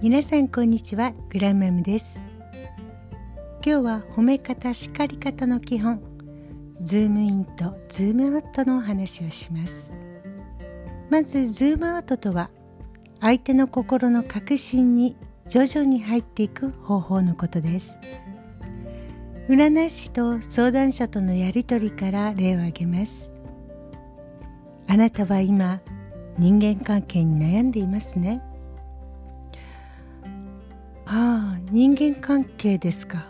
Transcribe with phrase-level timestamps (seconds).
[0.00, 2.20] 皆さんこんにちはグランマムです。
[3.66, 6.00] 今日は褒め方叱り方の基本
[6.80, 9.92] ズームインとズームアウトのお話をします。
[11.10, 12.48] まずズームアウトとは
[13.20, 15.16] 相手の心の核心に
[15.48, 17.98] 徐々に入っていく方法のことです。
[19.48, 23.32] 占い師と相談者とのやりとりから例を挙げます。
[24.86, 25.80] あなたは今
[26.38, 28.44] 人間関係に悩んでいますね。
[31.10, 33.24] ああ人間関係ですか。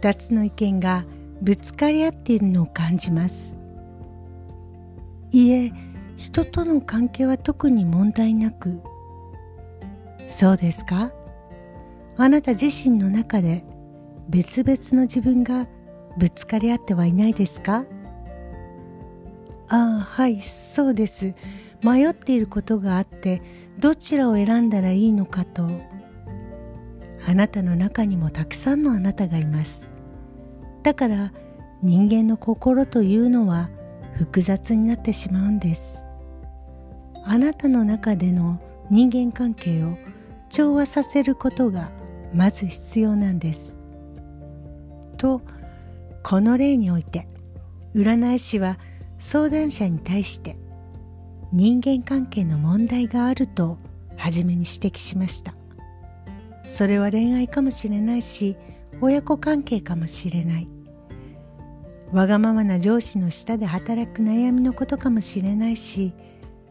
[0.00, 1.04] 2つの意見が
[1.42, 3.56] ぶつかり合っているのを感じます。
[5.30, 5.72] いえ
[6.16, 8.80] 人との関係は特に問題なく。
[10.28, 11.12] そうですか？
[12.16, 13.62] あなた自身の中で
[14.30, 15.66] 別々の自分が
[16.16, 17.84] ぶつかり合ってはいないですか？
[19.68, 21.34] ああはいそうです。
[21.84, 23.42] 迷っていることがあって
[23.78, 25.68] どちらを選んだらいいのかと。
[27.28, 29.90] あなたの中にもたくさんのあなたがいます。
[30.84, 31.32] だから
[31.82, 33.68] 人間の心というのは
[34.14, 36.06] 複雑になってしまうんです。
[37.24, 38.60] あなたの中での
[38.90, 39.98] 人間関係を
[40.50, 41.90] 調和させることが
[42.32, 43.76] まず必要なんです。
[45.18, 45.42] と
[46.22, 47.26] この例において
[47.96, 48.78] 占い師は
[49.18, 50.56] 相談者に対して
[51.52, 53.78] 人間関係の問題があると
[54.16, 55.54] 初めに指摘しました。
[56.68, 58.56] それは恋愛かもしれないし
[59.00, 60.68] 親子関係かもしれない。
[62.12, 66.14] わがままな上司の下で働く悩みのことかもしれないし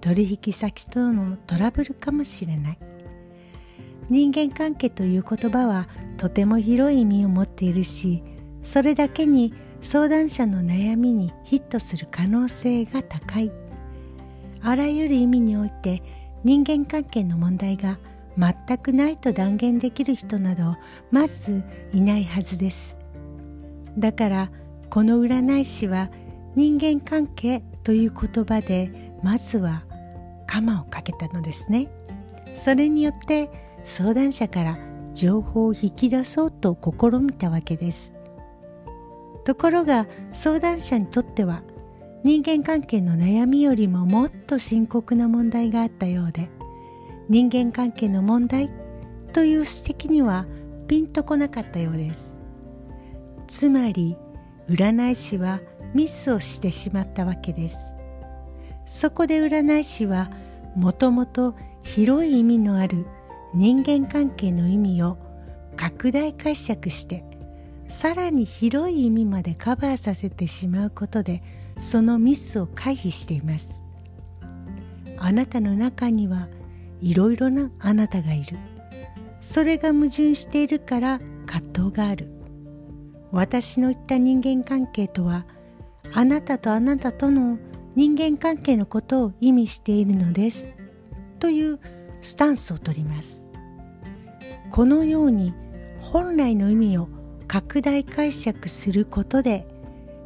[0.00, 2.78] 取引先とのトラブルかもしれない。
[4.08, 8.24] 人間関係という言葉はとても広い意味を持っているし
[8.62, 13.52] それだけに相談者の悩みにヒットする可能性が高い。
[14.62, 16.02] あらゆる意味において
[16.44, 17.98] 人間関係の問題が
[18.38, 20.76] 全くないと断言できる人など
[21.10, 22.96] まずいないはずです。
[23.98, 24.50] だから
[24.88, 26.10] この占い師は
[26.54, 29.84] 人間関係という言葉でまずは
[30.46, 31.90] カマをかけたのですね。
[32.54, 33.50] それによって
[33.84, 34.78] 相談者から
[35.12, 38.14] 情報を引き出そうと試みたわけです。
[39.44, 41.62] ところが相談者にとっては
[42.22, 46.50] 人間関係の悩みよりももっと深刻な問題があったようで
[47.30, 48.68] 人間関係の問題
[49.32, 50.46] という指摘には
[50.88, 52.42] ピンとこなかったようです。
[53.46, 54.16] つまり
[54.68, 55.60] 占い師は
[55.94, 57.94] ミスをしてしまったわけです。
[58.84, 60.28] そこで占い師は
[60.74, 61.54] もともと
[61.84, 63.06] 広い意味のある
[63.54, 65.16] 人間関係の意味を
[65.76, 67.24] 拡大解釈して
[67.86, 71.44] さらに広い意味までカバーさせてしまうことで
[71.78, 73.84] そのミスを回避しています。
[75.16, 76.48] あなたの中には
[77.00, 78.56] いろいろなあなたがいる。
[79.40, 82.30] それが矛盾しているから葛藤がある。
[83.32, 85.46] 私の言った人間関係とは
[86.12, 87.58] あなたとあなたとの
[87.94, 90.68] 人間関係のことを意味しているのです。
[91.38, 91.78] という
[92.22, 93.46] スタンスをとります。
[94.70, 95.54] このように
[96.00, 97.08] 本来の意味を
[97.48, 99.66] 拡大解釈することで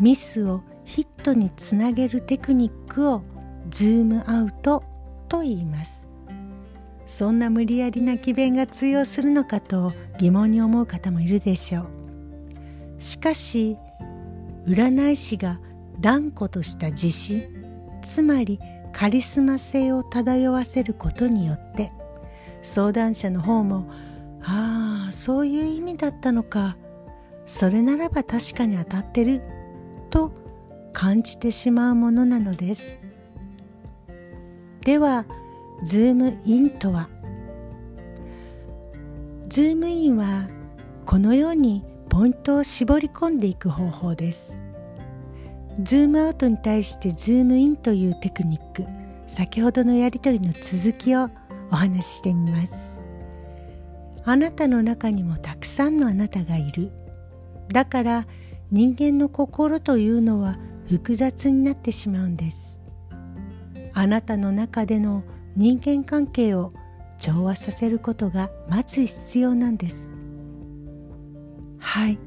[0.00, 3.22] ミスをヒットにつなげるテクニックを
[3.70, 4.84] ズームアウト
[5.28, 6.05] と言います。
[7.06, 11.86] そんな無理やりな詭弁が通用するのかと疑問に思う方もいるでしょう。
[12.98, 13.76] しかし
[14.66, 15.60] 占い師が
[16.00, 17.46] 断固とした自信
[18.02, 18.58] つまり
[18.92, 21.92] カリスマ性を漂わせることによって
[22.62, 23.88] 相談者の方も
[24.42, 26.76] ああそういう意味だったのか。
[27.46, 29.40] それならば確かに当たってる
[30.10, 30.32] と
[30.92, 32.98] 感じてしまうものなのです。
[34.80, 35.26] では
[35.82, 37.08] ズームインとは
[39.48, 40.48] ズームインは
[41.04, 44.60] このようにポイントを絞り込んでいく方法です。
[45.82, 48.86] ズームアウトに対してズームインというテクニック
[49.26, 51.28] 先ほどのやり取りの続きを
[51.70, 53.02] お話ししてみます。
[54.24, 56.90] あなたの中にもたくさんのあなたがいる。
[57.68, 58.26] だから
[58.70, 60.58] 人間の心というのは
[60.88, 62.80] 複雑になってしまうんです。
[63.92, 65.22] あなたの中での
[65.56, 66.72] 人間関係を
[67.18, 70.12] 調和させることがまず必要なんです。
[71.78, 72.18] はい。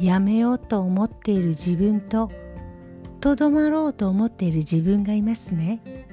[0.00, 2.30] やめようと思っている自分と
[3.20, 6.06] とどまろうと思っている自分がいますね。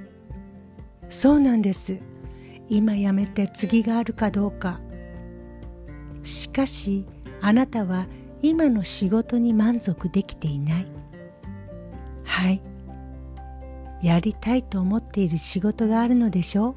[1.09, 1.97] そうなんです。
[2.69, 4.79] 今やめて次があるかどうか。
[6.23, 7.05] しかし
[7.41, 8.07] あなたは
[8.41, 10.87] 今の仕事に満足できていない。
[12.23, 12.61] はい。
[14.05, 16.75] やりたいと思っている仕事があるのでしょ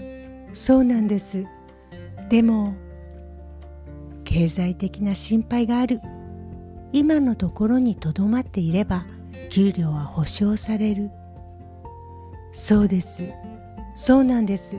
[0.00, 0.56] う？
[0.56, 1.44] そうなんです。
[2.30, 2.74] でも
[4.24, 6.00] 経済的な心配がある。
[6.92, 9.04] 今のところにとどまっていれば
[9.50, 11.10] 給料は保証される。
[12.52, 13.30] そうです。
[13.94, 14.78] そうなんです。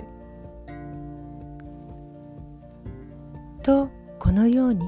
[3.61, 4.83] とこのように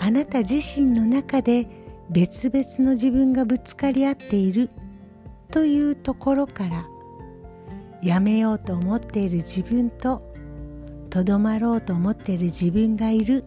[0.00, 1.68] あなた自身の中で
[2.10, 4.70] 別々の自分がぶつかり合っている。
[5.54, 6.84] というところから
[8.02, 10.34] やめようと思っている自分と
[11.10, 13.44] とどまろうと思っている自分がいる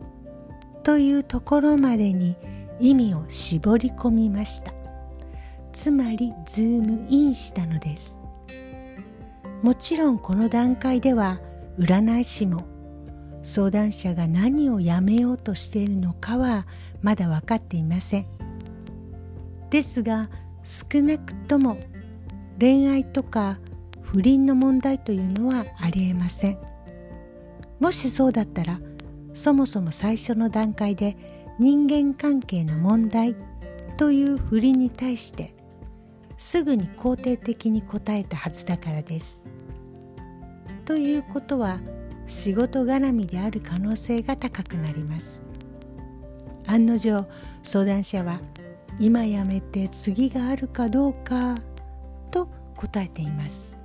[0.83, 2.37] というところまでに
[2.79, 4.71] 意味を絞り込みました。
[5.73, 8.21] つまりズームインしたのです。
[9.61, 11.41] もちろんこの段階では
[11.77, 12.65] 占い師も
[13.43, 16.67] 相談者が何をやめようとしているのかは
[17.01, 18.27] まだ分かっていません。
[19.69, 20.29] ですが
[20.63, 21.77] 少なくとも
[22.59, 23.59] 恋愛とか
[24.01, 26.57] 不倫の問題というのはありえません
[27.79, 28.79] もしそうだったら
[29.33, 31.15] そもそも最初の段階で
[31.59, 33.35] 人間関係の問題
[33.97, 35.53] という振りに対して
[36.37, 39.43] すぐに肯定的に答えたはずだからです。
[40.87, 41.81] ということは
[42.27, 45.45] 仕事絡みである可能性が高くなります
[46.65, 47.25] 案の定
[47.61, 48.39] 相談者は
[48.97, 51.55] 今やめて次があるかどうか
[52.27, 53.77] と答えています。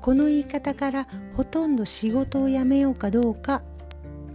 [0.00, 3.62] この言い方からほとんど仕事を辞めようかどうか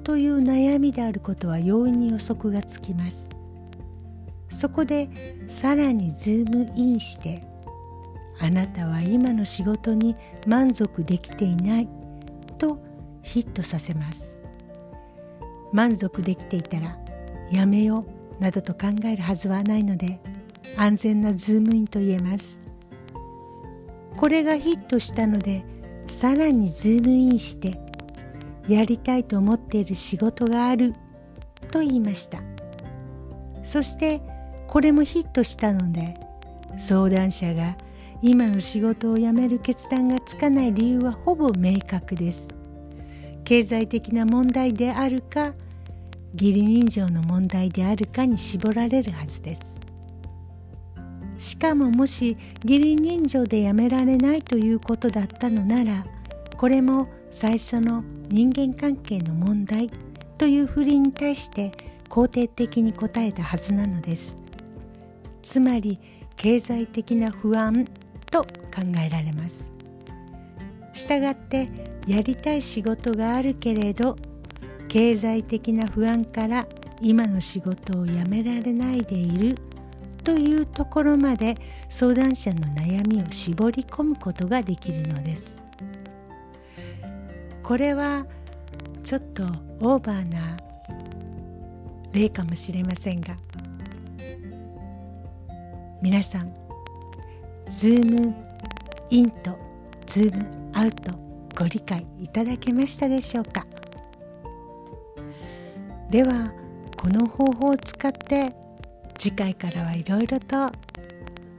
[0.04, 3.30] という悩みであることは容易に予測がつきます。
[4.50, 5.10] そこで
[5.48, 7.44] さらにズームインして
[8.40, 10.16] あなたは今の仕事に
[10.48, 11.90] 満足できていない
[12.58, 12.80] と
[13.24, 14.38] ヒットさせます。
[15.74, 16.98] 満足できていたら
[17.52, 18.06] やめよ
[18.40, 20.20] うなどと考えるはずはないので
[20.78, 22.66] 安全なズームインと言えます。
[24.18, 25.64] これがヒットしたので
[26.08, 27.80] さらにズームインして
[28.68, 30.94] やりたいと思っている仕事がある
[31.72, 32.40] と言いました。
[33.64, 34.22] そして
[34.68, 36.14] これもヒットしたので
[36.78, 37.76] 相談者が
[38.22, 42.48] 今の仕事を辞める決断がつかない理由はほぼ明確です。
[43.44, 45.54] 経済的な問題であるか
[46.34, 49.85] 義理人情の問題であるかに絞られるはずです。
[51.46, 56.04] しかももし義理人情でやめられないということだったのなら
[56.58, 59.92] これも最初の人間関係の問題
[60.40, 61.72] というふりに対して
[62.10, 64.38] 肯定的に答えたはずなのです。
[65.44, 66.00] つまり
[66.36, 67.86] 経済的な不安
[68.32, 69.72] と考えられます。
[70.94, 71.70] したがって
[72.08, 74.16] やりたい仕事があるけれど
[74.88, 76.66] 経済的な不安から
[77.02, 79.75] 今の仕事を辞められないでいる。
[80.26, 81.56] というところまで
[81.88, 85.62] 相談者の悩みを絞り込むことができるのです。
[87.64, 88.26] これは
[89.04, 89.44] ちょっと
[89.82, 90.58] オーバーな
[92.12, 93.36] 例かもしれませんが
[96.02, 96.54] 皆さん
[97.70, 98.36] ズーム
[99.10, 99.58] インと
[100.06, 101.12] ズームアウト
[101.58, 103.66] ご理解いただけましたでしょうか？
[106.10, 106.52] では
[106.98, 108.54] この方法を使って
[109.26, 110.72] 次回からはいろいろと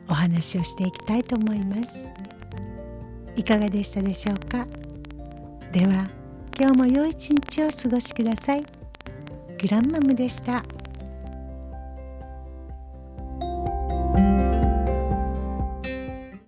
[0.09, 2.13] お話をしていきたいと思います。
[3.35, 4.69] いかがでしたでしょうか？
[5.73, 6.09] では
[6.57, 8.63] 今日も良い一日をお過ごしください。
[9.61, 10.65] グランマムでした。